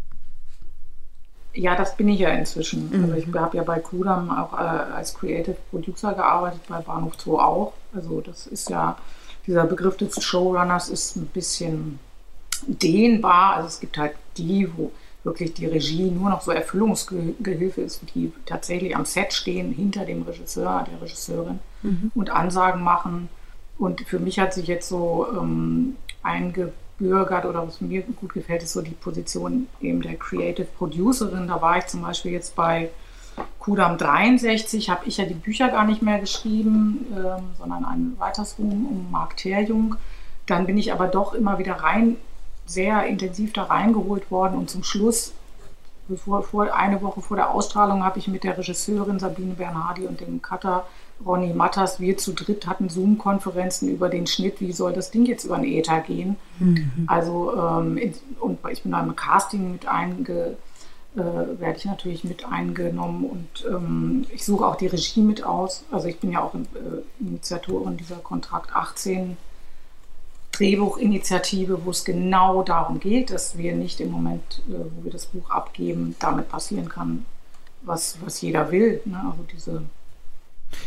[1.53, 2.89] Ja, das bin ich ja inzwischen.
[2.89, 3.05] Mhm.
[3.05, 7.33] Also ich habe ja bei Kudam auch äh, als Creative Producer gearbeitet, bei Bahnhof 2
[7.33, 7.75] auch.
[7.95, 8.97] Also das ist ja
[9.47, 11.99] dieser Begriff des Showrunners ist ein bisschen
[12.67, 13.57] dehnbar.
[13.57, 14.91] Also es gibt halt die, wo
[15.23, 20.23] wirklich die Regie nur noch so Erfüllungsgehilfe ist, die tatsächlich am Set stehen, hinter dem
[20.23, 22.13] Regisseur, der Regisseurin mhm.
[22.15, 23.29] und Ansagen machen.
[23.77, 25.97] Und für mich hat sich jetzt so ähm,
[26.99, 31.49] eingebürgert oder was mir gut gefällt, ist so die Position eben der Creative Producerin.
[31.49, 32.91] Da war ich zum Beispiel jetzt bei
[33.59, 38.55] Kudam 63 habe ich ja die Bücher gar nicht mehr geschrieben, äh, sondern ein weiteres
[38.55, 39.97] Buch um Mark Terjung.
[40.47, 42.17] Dann bin ich aber doch immer wieder rein,
[42.67, 45.33] sehr intensiv da reingeholt worden und zum Schluss,
[46.07, 50.21] bevor, vor, eine Woche vor der Ausstrahlung, habe ich mit der Regisseurin Sabine Bernhardi und
[50.21, 50.87] dem Cutter
[51.25, 55.45] Ronny Matters, wir zu dritt hatten Zoom-Konferenzen über den Schnitt, wie soll das Ding jetzt
[55.45, 56.37] über den Ether gehen.
[56.59, 57.05] Mhm.
[57.07, 57.99] Also, ähm,
[58.41, 60.57] und ich bin da im Casting mit eingegangen
[61.17, 65.85] äh, werde ich natürlich mit eingenommen und ähm, ich suche auch die Regie mit aus.
[65.93, 66.59] Also ich bin ja auch äh,
[67.21, 69.37] Initiatorin dieser Kontrakt 18
[70.51, 75.27] Drehbuchinitiative, wo es genau darum geht, dass wir nicht im Moment, äh, wo wir das
[75.27, 77.25] Buch abgeben, damit passieren kann,
[77.83, 79.01] was, was jeder will.
[79.05, 79.23] Ne?
[79.25, 79.83] Also diese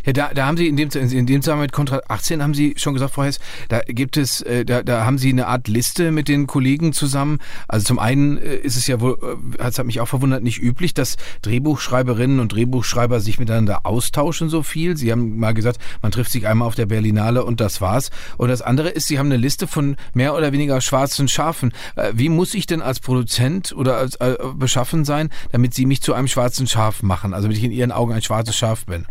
[0.05, 2.75] ja, da, da haben Sie in dem, in dem Zusammenhang mit Kontrakt 18 haben Sie
[2.77, 3.33] schon gesagt vorher,
[3.69, 7.39] da gibt es, äh, da, da haben Sie eine Art Liste mit den Kollegen zusammen.
[7.67, 9.17] Also zum einen äh, ist es ja wohl,
[9.59, 14.63] äh, hat mich auch verwundert, nicht üblich, dass Drehbuchschreiberinnen und Drehbuchschreiber sich miteinander austauschen so
[14.63, 14.97] viel.
[14.97, 18.09] Sie haben mal gesagt, man trifft sich einmal auf der Berlinale und das war's.
[18.37, 21.73] Und das andere ist, Sie haben eine Liste von mehr oder weniger schwarzen Schafen.
[22.13, 26.13] Wie muss ich denn als Produzent oder als äh, beschaffen sein, damit Sie mich zu
[26.13, 27.33] einem schwarzen Schaf machen?
[27.33, 29.05] Also damit ich in Ihren Augen ein schwarzes Schaf bin?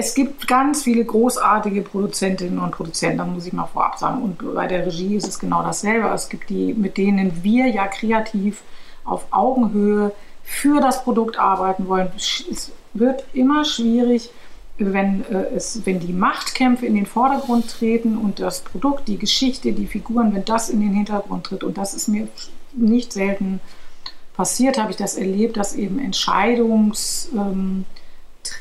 [0.00, 4.22] Es gibt ganz viele großartige Produzentinnen und Produzenten, da muss ich mal vorab sagen.
[4.22, 6.06] Und bei der Regie ist es genau dasselbe.
[6.10, 8.62] Es gibt die, mit denen wir ja kreativ
[9.04, 10.12] auf Augenhöhe
[10.44, 12.12] für das Produkt arbeiten wollen.
[12.16, 14.30] Es wird immer schwierig,
[14.78, 19.72] wenn, äh, es, wenn die Machtkämpfe in den Vordergrund treten und das Produkt, die Geschichte,
[19.72, 22.28] die Figuren, wenn das in den Hintergrund tritt, und das ist mir
[22.72, 23.58] nicht selten
[24.36, 27.84] passiert, habe ich das erlebt, dass eben Entscheidungsträger ähm,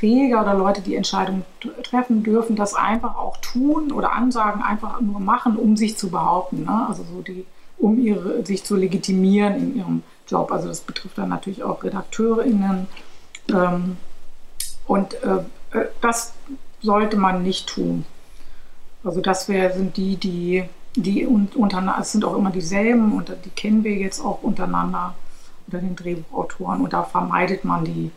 [0.02, 1.46] oder Leute, die Entscheidungen
[1.84, 6.66] treffen dürfen, das einfach auch tun oder Ansagen einfach nur machen, um sich zu behaupten.
[6.66, 6.86] Ne?
[6.88, 7.46] Also so die,
[7.78, 10.52] um ihre, sich zu legitimieren in ihrem Job.
[10.52, 12.88] Also das betrifft dann natürlich auch RedakteurInnen.
[13.50, 13.98] Ähm,
[14.86, 15.38] und äh,
[15.72, 16.34] äh, das
[16.82, 18.06] sollte man nicht tun.
[19.04, 20.64] Also das wär, sind die, die,
[20.96, 25.16] die untereinander, es sind auch immer dieselben und die kennen wir jetzt auch untereinander
[25.68, 28.12] unter den Drehbuchautoren und da vermeidet man die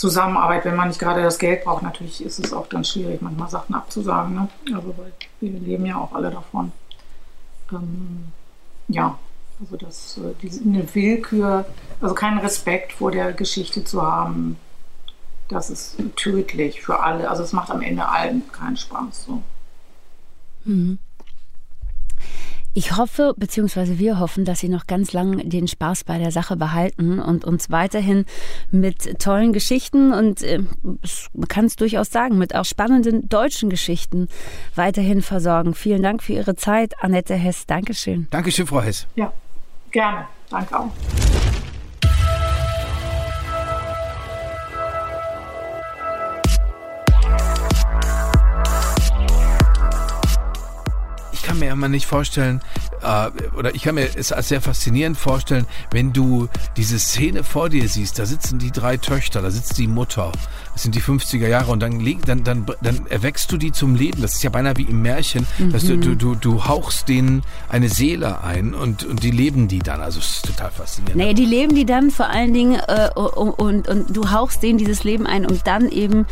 [0.00, 1.82] Zusammenarbeit, wenn man nicht gerade das Geld braucht.
[1.82, 4.34] Natürlich ist es auch dann schwierig, manchmal Sachen abzusagen.
[4.34, 4.48] Ne?
[4.74, 6.72] Also weil wir leben ja auch alle davon.
[7.70, 8.32] Ähm,
[8.88, 9.18] ja,
[9.60, 11.66] also das, äh, die, eine Willkür,
[12.00, 14.56] also keinen Respekt vor der Geschichte zu haben,
[15.48, 17.28] das ist tödlich für alle.
[17.28, 19.26] Also es macht am Ende allen keinen Spaß.
[19.26, 19.42] So.
[20.64, 20.98] Mhm.
[22.72, 26.56] Ich hoffe, beziehungsweise wir hoffen, dass Sie noch ganz lang den Spaß bei der Sache
[26.56, 28.26] behalten und uns weiterhin
[28.70, 34.28] mit tollen Geschichten und äh, man kann es durchaus sagen, mit auch spannenden deutschen Geschichten
[34.76, 35.74] weiterhin versorgen.
[35.74, 37.66] Vielen Dank für Ihre Zeit, Annette Hess.
[37.66, 38.28] Dankeschön.
[38.30, 39.06] Dankeschön, Frau Hess.
[39.16, 39.32] Ja,
[39.90, 40.26] gerne.
[40.48, 40.90] Danke auch.
[51.80, 52.60] Immer nicht vorstellen,
[53.02, 57.68] äh, oder ich kann mir es als sehr faszinierend vorstellen, wenn du diese Szene vor
[57.68, 60.32] dir siehst, da sitzen die drei Töchter, da sitzt die Mutter,
[60.72, 64.22] das sind die 50er Jahre und dann, dann, dann, dann erweckst du die zum Leben.
[64.22, 65.72] Das ist ja beinahe wie im Märchen, mhm.
[65.72, 69.80] dass du, du, du, du hauchst denen eine Seele ein und, und die leben die
[69.80, 70.00] dann.
[70.00, 71.16] Also es ist total faszinierend.
[71.16, 74.78] Naja, die leben die dann vor allen Dingen äh, und, und, und du hauchst denen
[74.78, 76.26] dieses Leben ein, um dann eben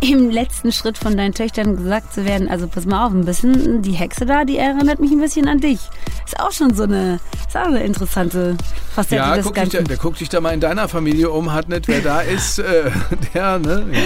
[0.00, 3.82] im letzten Schritt von deinen Töchtern gesagt zu werden, also pass mal auf, ein bisschen
[3.82, 5.80] die Hexe da, die erinnert mich ein bisschen an dich.
[6.24, 8.56] Ist auch schon so eine, ist auch eine interessante
[8.94, 9.78] Facette ja, des guck Ganzen.
[9.78, 12.58] Dich, der, guckt dich da mal in deiner Familie um, hat nicht, wer da ist,
[12.58, 12.90] äh,
[13.34, 13.86] der, ne?
[13.92, 14.00] Ja.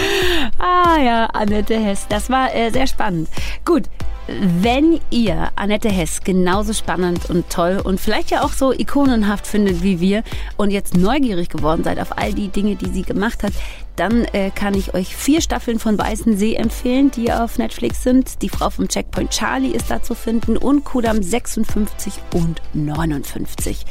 [0.59, 3.28] Ah ja, Annette Hess, das war äh, sehr spannend.
[3.64, 3.85] Gut,
[4.28, 9.82] wenn ihr Annette Hess genauso spannend und toll und vielleicht ja auch so ikonenhaft findet
[9.82, 10.24] wie wir
[10.56, 13.52] und jetzt neugierig geworden seid auf all die Dinge, die sie gemacht hat,
[13.96, 18.42] dann äh, kann ich euch vier Staffeln von Weißen See empfehlen, die auf Netflix sind.
[18.42, 23.85] Die Frau vom Checkpoint Charlie ist da zu finden und Kudam 56 und 59.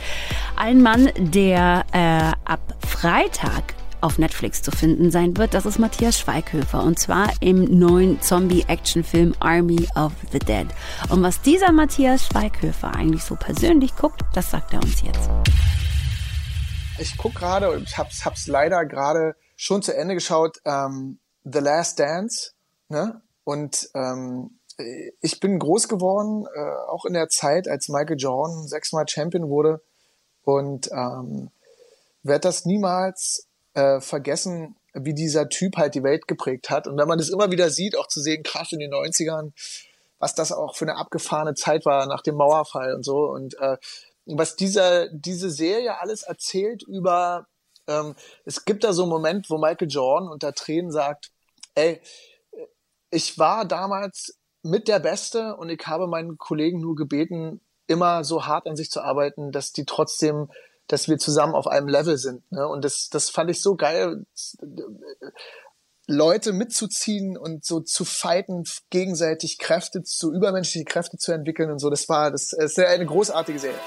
[0.55, 6.19] Ein Mann, der äh, ab Freitag auf Netflix zu finden sein wird, das ist Matthias
[6.19, 10.67] Schweighöfer und zwar im neuen Zombie-Action-Film Army of the Dead.
[11.09, 15.29] Und was dieser Matthias Schweighöfer eigentlich so persönlich guckt, das sagt er uns jetzt.
[16.99, 21.59] Ich gucke gerade und ich hab's, hab's leider gerade schon zu Ende geschaut, ähm, The
[21.59, 22.51] Last Dance,
[22.89, 23.21] ne?
[23.43, 24.59] Und ähm,
[25.21, 29.81] ich bin groß geworden, äh, auch in der Zeit, als Michael Jordan sechsmal Champion wurde
[30.43, 31.51] und ähm,
[32.23, 36.87] werde das niemals äh, vergessen, wie dieser Typ halt die Welt geprägt hat.
[36.87, 39.51] Und wenn man das immer wieder sieht, auch zu sehen, krass in den 90ern,
[40.19, 43.29] was das auch für eine abgefahrene Zeit war nach dem Mauerfall und so.
[43.29, 43.77] Und äh,
[44.25, 47.47] was dieser, diese Serie alles erzählt über,
[47.87, 51.31] ähm, es gibt da so einen Moment, wo Michael Jordan unter Tränen sagt,
[51.75, 52.01] ey,
[53.09, 58.45] ich war damals mit der Beste und ich habe meinen Kollegen nur gebeten, immer so
[58.45, 60.49] hart an sich zu arbeiten, dass die trotzdem
[60.87, 62.49] dass wir zusammen auf einem Level sind.
[62.51, 62.67] Ne?
[62.67, 64.25] Und das, das fand ich so geil,
[66.07, 71.89] Leute mitzuziehen und so zu fighten, gegenseitig Kräfte, so übermenschliche Kräfte zu entwickeln und so.
[71.89, 73.79] Das war, das, das ist eine großartige Serie.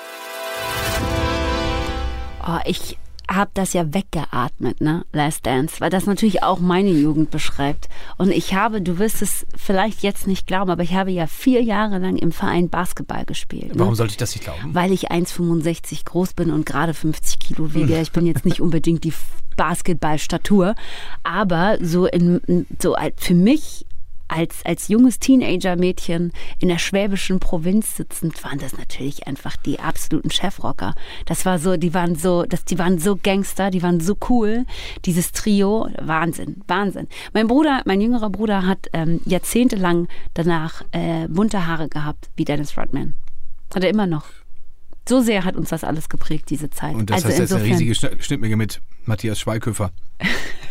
[2.44, 2.98] Oh, ich
[3.30, 5.04] habe das ja weggeatmet, ne?
[5.12, 7.88] Last Dance, weil das natürlich auch meine Jugend beschreibt.
[8.16, 11.62] Und ich habe, du wirst es vielleicht jetzt nicht glauben, aber ich habe ja vier
[11.62, 13.74] Jahre lang im Verein Basketball gespielt.
[13.74, 13.80] Ne?
[13.80, 14.74] Warum sollte ich das nicht glauben?
[14.74, 18.00] Weil ich 1,65 groß bin und gerade 50 Kilo wiege.
[18.00, 19.12] Ich bin jetzt nicht unbedingt die
[19.56, 20.74] Basketballstatur,
[21.22, 23.84] aber so in, so für mich
[24.28, 30.30] als, als junges Teenager-Mädchen in der schwäbischen Provinz sitzend, waren das natürlich einfach die absoluten
[30.30, 30.94] Chefrocker.
[31.26, 34.64] Das war so, die waren so, das, die waren so Gangster, die waren so cool.
[35.04, 37.08] Dieses Trio, Wahnsinn, Wahnsinn.
[37.32, 42.76] Mein Bruder, mein jüngerer Bruder hat ähm, jahrzehntelang danach äh, bunte Haare gehabt, wie Dennis
[42.76, 43.14] Rodman.
[43.74, 44.24] Hat er immer noch.
[45.08, 46.94] So sehr hat uns das alles geprägt, diese Zeit.
[46.94, 49.90] Und das also heißt jetzt eine riesige Schnittmenge mit Matthias Schweighöfer.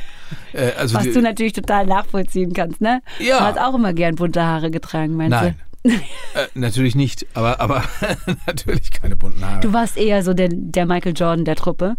[0.54, 3.02] Äh, also Was die, du natürlich total nachvollziehen kannst, ne?
[3.20, 3.40] Ja.
[3.40, 5.56] Du hast auch immer gern bunte Haare getragen, meinst Nein.
[5.84, 5.90] du?
[5.90, 7.84] äh, natürlich nicht, aber, aber
[8.48, 9.62] natürlich keine bunten Haare.
[9.62, 11.96] Du warst eher so der, der Michael Jordan der Truppe?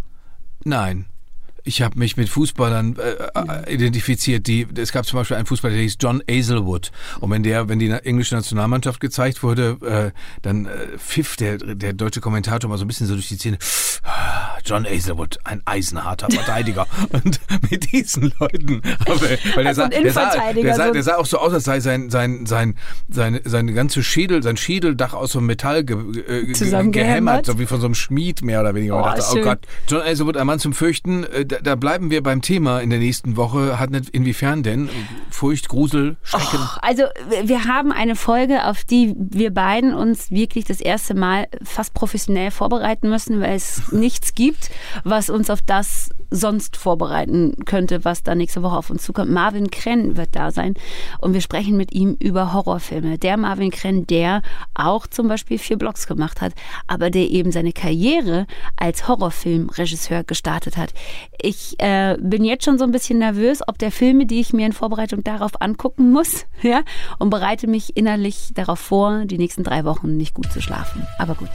[0.64, 1.06] Nein.
[1.68, 4.46] ich habe mich mit Fußballern äh, äh, identifiziert.
[4.46, 6.90] Die, es gab zum Beispiel einen Fußballer, der hieß John Azelwood.
[7.20, 11.92] Und wenn der, wenn die englische Nationalmannschaft gezeigt wurde, äh, dann äh, pfiff der, der
[11.92, 13.58] deutsche Kommentator mal so ein bisschen so durch die Zähne.
[14.64, 16.86] John Azelwood, ein eisenharter Verteidiger.
[17.12, 17.40] und
[17.70, 18.82] mit diesen Leuten,
[19.54, 21.64] weil der, Also sah, der, sah, der, sah, so- der sah auch so aus, als
[21.64, 22.74] sei sein, sein, sein,
[23.08, 25.96] sein, sein ganze Schädel, sein Schädeldach aus so einem Metall ge,
[26.26, 28.98] äh, gehämmert, so wie von so einem Schmied mehr oder weniger.
[29.00, 29.42] Oh, dachte, oh.
[29.42, 32.90] Gott, John Azelwood, ein Mann zum Fürchten, äh, da, da bleiben wir beim Thema in
[32.90, 33.78] der nächsten Woche.
[33.78, 34.88] Hat nicht, inwiefern denn?
[35.30, 36.58] Furcht, Grusel, Schrecken?
[36.80, 37.04] Also
[37.44, 42.50] wir haben eine Folge, auf die wir beiden uns wirklich das erste Mal fast professionell
[42.50, 44.47] vorbereiten müssen, weil es nichts gibt,
[45.04, 49.30] was uns auf das sonst vorbereiten könnte, was da nächste Woche auf uns zukommt.
[49.30, 50.74] Marvin Krenn wird da sein
[51.20, 53.18] und wir sprechen mit ihm über Horrorfilme.
[53.18, 54.42] Der Marvin Krenn, der
[54.74, 56.52] auch zum Beispiel vier Blogs gemacht hat,
[56.86, 58.46] aber der eben seine Karriere
[58.76, 60.92] als Horrorfilmregisseur gestartet hat.
[61.40, 64.66] Ich äh, bin jetzt schon so ein bisschen nervös, ob der Filme, die ich mir
[64.66, 66.82] in Vorbereitung darauf angucken muss, ja,
[67.18, 71.06] und bereite mich innerlich darauf vor, die nächsten drei Wochen nicht gut zu schlafen.
[71.18, 71.50] Aber gut,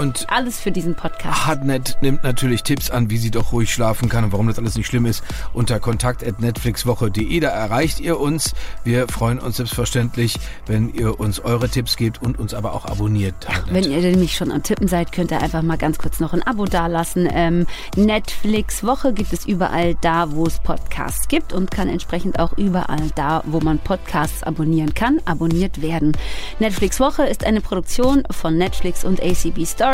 [0.00, 1.46] Und alles für diesen Podcast.
[1.46, 4.74] Hardnet nimmt natürlich Tipps an, wie sie doch ruhig schlafen kann und warum das alles
[4.74, 5.22] nicht schlimm ist.
[5.52, 8.54] Unter kontakt.netflixwoche.de, da erreicht ihr uns.
[8.82, 13.46] Wir freuen uns selbstverständlich, wenn ihr uns eure Tipps gebt und uns aber auch abonniert.
[13.46, 13.74] Hardnet.
[13.74, 16.42] Wenn ihr nämlich schon am Tippen seid, könnt ihr einfach mal ganz kurz noch ein
[16.44, 17.28] Abo dalassen.
[17.30, 22.56] Ähm, Netflix Woche gibt es überall da, wo es Podcasts gibt und kann entsprechend auch
[22.56, 26.16] überall da, wo man Podcasts abonnieren kann, abonniert werden.
[26.58, 29.89] Netflix Woche ist eine Produktion von Netflix und ACB Story.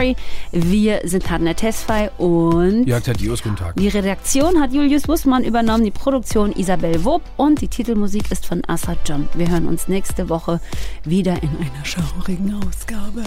[0.52, 3.74] Wir sind Hardnet Tesfai und Jörg Thaddeus, guten Tag.
[3.76, 8.62] die Redaktion hat Julius Wussmann übernommen, die Produktion Isabel Wob und die Titelmusik ist von
[8.66, 9.26] Assad John.
[9.34, 10.60] Wir hören uns nächste Woche
[11.04, 13.24] wieder in einer schaurigen Ausgabe.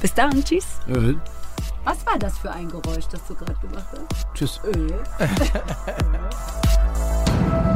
[0.00, 0.64] Bis dann, tschüss.
[0.88, 1.14] Äh,
[1.84, 4.26] Was war das für ein Geräusch, das du gerade gemacht hast?
[4.34, 4.60] tschüss.
[4.64, 4.92] Öl.